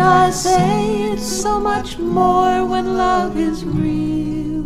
I 0.00 0.30
say 0.30 1.12
it's 1.12 1.26
so 1.26 1.60
much 1.60 1.98
more 1.98 2.64
when 2.64 2.96
love 2.96 3.36
is 3.36 3.64
real. 3.64 4.60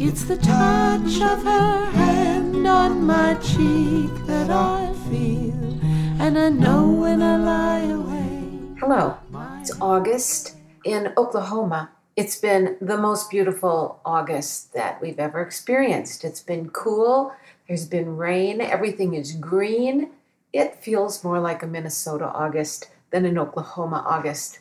It's 0.00 0.24
the 0.24 0.36
touch 0.36 1.20
of 1.20 1.42
her 1.44 1.86
hand 1.92 2.66
on 2.66 3.04
my 3.04 3.34
cheek 3.34 4.10
that 4.26 4.50
I 4.50 4.92
feel, 5.08 5.80
and 6.20 6.38
I 6.38 6.48
know 6.48 6.90
when 6.90 7.22
I 7.22 7.36
lie 7.36 7.80
awake. 7.80 8.78
Hello, 8.80 9.16
it's 9.60 9.72
August 9.80 10.56
in 10.84 11.12
Oklahoma. 11.16 11.90
It's 12.16 12.36
been 12.36 12.76
the 12.80 12.98
most 12.98 13.30
beautiful 13.30 14.00
August 14.04 14.72
that 14.74 15.00
we've 15.00 15.18
ever 15.18 15.40
experienced. 15.40 16.24
It's 16.24 16.42
been 16.42 16.70
cool, 16.70 17.32
there's 17.68 17.86
been 17.86 18.16
rain, 18.16 18.60
everything 18.60 19.14
is 19.14 19.32
green. 19.32 20.10
It 20.52 20.74
feels 20.76 21.22
more 21.22 21.40
like 21.40 21.62
a 21.62 21.66
Minnesota 21.66 22.26
August 22.26 22.88
than 23.12 23.24
an 23.24 23.38
Oklahoma 23.38 24.04
August. 24.06 24.58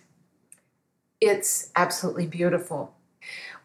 It's 1.19 1.71
absolutely 1.75 2.27
beautiful. 2.27 2.93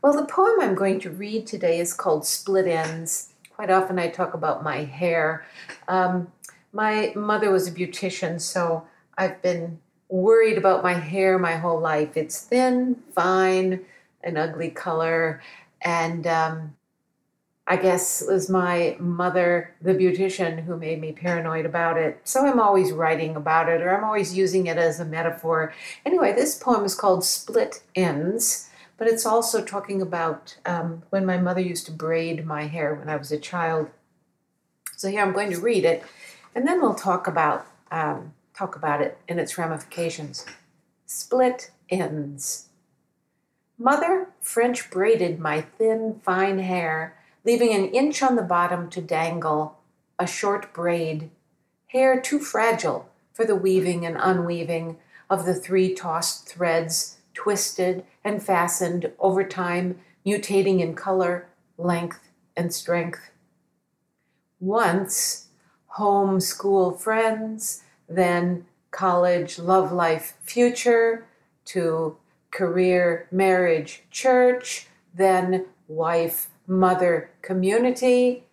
Well, 0.03 0.15
the 0.15 0.25
poem 0.25 0.61
I'm 0.61 0.75
going 0.75 1.01
to 1.01 1.11
read 1.11 1.47
today 1.47 1.79
is 1.81 1.93
called 1.93 2.27
Split 2.27 2.67
Ends. 2.67 3.35
Quite 3.55 3.71
often 3.71 3.99
I 3.99 4.09
talk 4.09 4.35
about 4.35 4.63
my 4.63 4.85
hair. 4.85 5.47
Um, 5.89 6.33
my 6.73 7.13
mother 7.17 7.51
was 7.51 7.67
a 7.67 7.73
beautician, 7.73 8.41
so 8.41 8.87
I've 9.19 9.41
been 9.43 9.81
worried 10.09 10.59
about 10.59 10.83
my 10.83 10.95
hair 10.95 11.39
my 11.39 11.57
whole 11.57 11.81
life. 11.81 12.17
It's 12.17 12.41
thin, 12.41 13.03
fine, 13.15 13.81
an 14.23 14.37
ugly 14.37 14.71
color, 14.71 15.41
and 15.81 16.27
um, 16.27 16.77
I 17.69 17.77
guess 17.77 18.23
it 18.23 18.33
was 18.33 18.49
my 18.49 18.97
mother, 19.01 19.75
the 19.83 19.95
beautician, 19.95 20.65
who 20.65 20.77
made 20.77 21.01
me 21.01 21.11
paranoid 21.11 21.67
about 21.67 21.97
it. 21.97 22.21
So 22.23 22.47
I'm 22.47 22.61
always 22.61 22.93
writing 22.93 23.35
about 23.35 23.69
it 23.69 23.83
or 23.83 23.97
I'm 23.97 24.05
always 24.05 24.37
using 24.37 24.67
it 24.69 24.77
as 24.77 25.01
a 25.01 25.05
metaphor. 25.05 25.75
Anyway, 26.05 26.33
this 26.33 26.55
poem 26.57 26.85
is 26.85 26.95
called 26.95 27.25
Split 27.25 27.83
Ends, 27.97 28.71
but 28.99 29.09
it's 29.09 29.27
also 29.27 29.65
talking 29.65 30.01
about 30.01 30.57
um, 30.65 31.03
when 31.11 31.27
my 31.27 31.39
mother 31.39 31.61
used 31.61 31.87
to 31.87 31.93
braid 31.93 32.47
my 32.47 32.69
hair 32.69 32.95
when 32.95 33.09
I 33.09 33.17
was 33.17 33.33
a 33.33 33.39
child. 33.39 33.91
So 34.97 35.09
here 35.09 35.23
I'm 35.23 35.33
going 35.33 35.51
to 35.51 35.61
read 35.61 35.85
it 35.85 36.05
and 36.55 36.69
then 36.69 36.81
we'll 36.81 36.95
talk 36.95 37.27
about, 37.27 37.67
um, 37.91 38.33
talk 38.55 38.77
about 38.77 39.01
it 39.01 39.19
and 39.29 39.41
its 39.41 39.59
ramifications. 39.59 40.47
Split 41.05 41.73
Ends. 41.91 42.69
Mother 43.77 44.29
French 44.41 44.89
braided 44.89 45.41
my 45.41 45.63
thin, 45.63 46.21
fine 46.25 46.61
hair 46.61 47.16
leaving 47.47 47.73
an 47.73 47.87
inch 47.91 48.23
on 48.23 48.35
the 48.35 48.43
bottom 48.43 48.91
to 48.91 49.01
dangle, 49.01 49.79
a 50.19 50.27
short 50.27 50.75
braid, 50.75 51.31
hair 51.87 52.21
too 52.21 52.41
fragile 52.41 53.09
for 53.33 53.45
the 53.45 53.55
weaving 53.55 54.05
and 54.05 54.17
unweaving 54.19 54.99
of 55.31 55.47
the 55.47 55.55
three 55.55 55.95
tossed 55.95 56.49
threads, 56.49 57.19
twisted 57.33 58.05
and 58.25 58.43
fastened 58.43 59.13
over 59.21 59.45
time, 59.45 59.99
mutating 60.27 60.81
in 60.81 60.95
color, 60.95 61.47
length, 61.79 62.21
and 62.57 62.75
strength. 62.75 63.31
Once, 64.59 65.49
home 65.87 66.41
school 66.41 66.91
friends, 66.91 67.83
then 68.09 68.67
college, 68.91 69.59
love 69.59 69.93
life, 69.93 70.35
future, 70.43 71.27
to 71.65 72.17
career, 72.51 73.29
marriage, 73.31 74.03
church, 74.11 74.89
then 75.15 75.67
wife, 75.89 76.49
mother 76.67 77.31
community, 77.43 78.45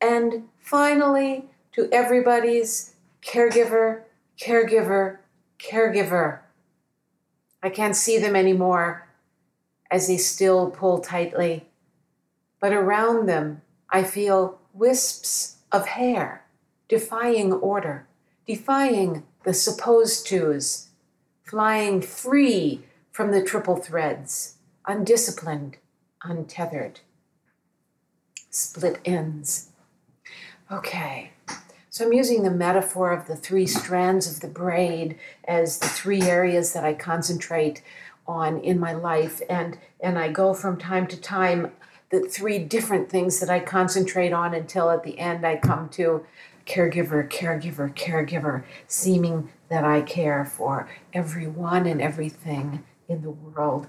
and 0.00 0.44
finally 0.58 1.44
to 1.72 1.88
everybody's 1.92 2.94
caregiver, 3.22 4.02
caregiver, 4.40 5.18
caregiver. 5.58 6.40
I 7.62 7.70
can't 7.70 7.96
see 7.96 8.18
them 8.18 8.36
anymore 8.36 9.08
as 9.90 10.08
they 10.08 10.16
still 10.16 10.70
pull 10.70 11.00
tightly, 11.00 11.66
but 12.60 12.72
around 12.72 13.26
them 13.26 13.62
I 13.90 14.02
feel 14.02 14.58
wisps 14.72 15.56
of 15.72 15.86
hair, 15.86 16.44
defying 16.88 17.52
order, 17.52 18.06
defying 18.46 19.24
the 19.44 19.54
supposed 19.54 20.26
tos, 20.26 20.88
flying 21.44 22.02
free 22.02 22.82
from 23.10 23.30
the 23.30 23.42
triple 23.42 23.76
threads, 23.76 24.56
undisciplined, 24.86 25.76
untethered 26.28 27.00
split 28.50 28.98
ends. 29.04 29.70
Okay, 30.72 31.30
so 31.90 32.04
I'm 32.04 32.12
using 32.12 32.42
the 32.42 32.50
metaphor 32.50 33.12
of 33.12 33.26
the 33.26 33.36
three 33.36 33.66
strands 33.66 34.30
of 34.30 34.40
the 34.40 34.48
braid 34.48 35.18
as 35.46 35.78
the 35.78 35.88
three 35.88 36.22
areas 36.22 36.72
that 36.72 36.84
I 36.84 36.94
concentrate 36.94 37.82
on 38.26 38.58
in 38.58 38.80
my 38.80 38.92
life, 38.92 39.40
and 39.48 39.78
and 40.00 40.18
I 40.18 40.32
go 40.32 40.54
from 40.54 40.78
time 40.78 41.06
to 41.08 41.20
time 41.20 41.72
the 42.10 42.20
three 42.20 42.58
different 42.58 43.10
things 43.10 43.40
that 43.40 43.50
I 43.50 43.60
concentrate 43.60 44.32
on 44.32 44.54
until 44.54 44.90
at 44.90 45.02
the 45.02 45.18
end 45.18 45.46
I 45.46 45.56
come 45.56 45.88
to 45.90 46.24
caregiver, 46.66 47.28
caregiver, 47.28 47.94
caregiver, 47.94 48.64
seeming 48.86 49.50
that 49.68 49.84
I 49.84 50.02
care 50.02 50.44
for 50.44 50.88
everyone 51.12 51.86
and 51.86 52.00
everything 52.00 52.84
in 53.08 53.22
the 53.22 53.30
world. 53.30 53.88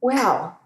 Well, 0.00 0.60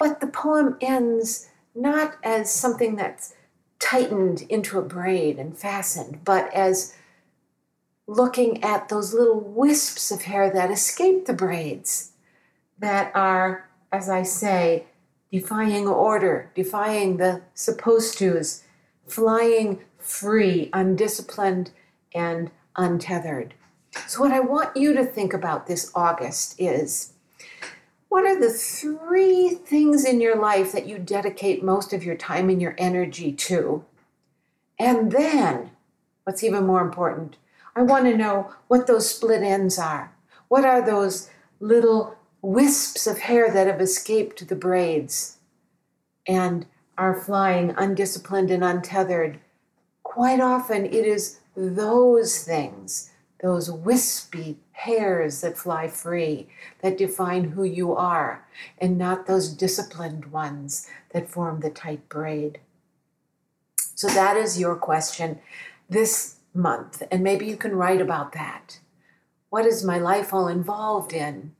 but 0.00 0.20
the 0.20 0.26
poem 0.26 0.78
ends 0.80 1.50
not 1.74 2.16
as 2.24 2.52
something 2.52 2.96
that's 2.96 3.34
tightened 3.78 4.42
into 4.48 4.78
a 4.78 4.82
braid 4.82 5.38
and 5.38 5.56
fastened, 5.56 6.24
but 6.24 6.52
as 6.54 6.94
looking 8.06 8.64
at 8.64 8.88
those 8.88 9.12
little 9.12 9.38
wisps 9.38 10.10
of 10.10 10.22
hair 10.22 10.50
that 10.50 10.70
escape 10.70 11.26
the 11.26 11.34
braids, 11.34 12.12
that 12.78 13.12
are, 13.14 13.68
as 13.92 14.08
I 14.08 14.22
say, 14.22 14.86
defying 15.30 15.86
order, 15.86 16.50
defying 16.54 17.18
the 17.18 17.42
supposed 17.52 18.18
to's, 18.18 18.64
flying 19.06 19.80
free, 19.98 20.70
undisciplined, 20.72 21.72
and 22.14 22.50
untethered. 22.74 23.52
So, 24.06 24.20
what 24.20 24.32
I 24.32 24.40
want 24.40 24.76
you 24.76 24.94
to 24.94 25.04
think 25.04 25.34
about 25.34 25.66
this 25.66 25.92
August 25.94 26.54
is 26.58 27.12
what 28.10 28.26
are 28.26 28.38
the 28.38 28.52
three 28.52 29.50
things 29.50 30.04
in 30.04 30.20
your 30.20 30.34
life 30.36 30.72
that 30.72 30.86
you 30.86 30.98
dedicate 30.98 31.62
most 31.62 31.92
of 31.92 32.02
your 32.02 32.16
time 32.16 32.50
and 32.50 32.60
your 32.60 32.74
energy 32.76 33.32
to? 33.32 33.84
And 34.80 35.12
then, 35.12 35.70
what's 36.24 36.42
even 36.42 36.66
more 36.66 36.82
important, 36.82 37.36
I 37.76 37.82
want 37.82 38.06
to 38.06 38.16
know 38.16 38.52
what 38.66 38.88
those 38.88 39.08
split 39.08 39.44
ends 39.44 39.78
are. 39.78 40.12
What 40.48 40.64
are 40.64 40.84
those 40.84 41.30
little 41.60 42.16
wisps 42.42 43.06
of 43.06 43.20
hair 43.20 43.48
that 43.48 43.68
have 43.68 43.80
escaped 43.80 44.48
the 44.48 44.56
braids 44.56 45.38
and 46.26 46.66
are 46.98 47.14
flying 47.14 47.72
undisciplined 47.76 48.50
and 48.50 48.64
untethered? 48.64 49.38
Quite 50.02 50.40
often, 50.40 50.84
it 50.84 51.06
is 51.06 51.38
those 51.56 52.42
things, 52.42 53.09
those 53.42 53.70
wispy 53.70 54.58
hairs 54.72 55.40
that 55.40 55.56
fly 55.56 55.88
free, 55.88 56.48
that 56.82 56.98
define 56.98 57.44
who 57.44 57.64
you 57.64 57.94
are, 57.94 58.46
and 58.78 58.98
not 58.98 59.26
those 59.26 59.48
disciplined 59.48 60.26
ones 60.26 60.86
that 61.12 61.28
form 61.28 61.60
the 61.60 61.70
tight 61.70 62.08
braid. 62.08 62.60
So 63.94 64.08
that 64.08 64.36
is 64.36 64.60
your 64.60 64.76
question 64.76 65.38
this 65.88 66.36
month, 66.54 67.02
and 67.10 67.22
maybe 67.22 67.46
you 67.46 67.56
can 67.56 67.74
write 67.74 68.00
about 68.00 68.32
that. 68.32 68.80
What 69.48 69.66
is 69.66 69.84
my 69.84 69.98
life 69.98 70.32
all 70.32 70.48
involved 70.48 71.12
in? 71.12 71.54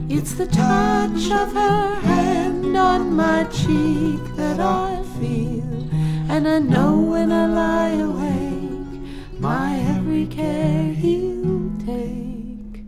It's 0.09 0.35
the 0.35 0.47
touch 0.47 1.31
of 1.31 1.53
her 1.53 1.95
hand 1.97 2.77
on 2.77 3.15
my 3.15 3.45
cheek 3.45 4.21
that 4.37 4.61
I 4.61 5.03
feel. 5.19 5.65
And 6.29 6.49
I 6.49 6.59
know 6.59 6.99
when 7.01 7.33
I 7.33 7.47
lie 7.47 7.91
awake, 8.03 8.36
my 9.39 9.79
every 9.97 10.27
care 10.27 10.93
he'll 10.93 11.71
take. 11.85 12.85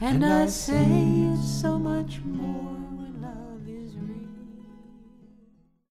And 0.00 0.24
I 0.24 0.46
say 0.46 0.86
it's 1.32 1.60
so 1.60 1.78
much 1.78 2.20
more. 2.24 2.75